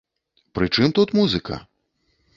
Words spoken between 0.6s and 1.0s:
чым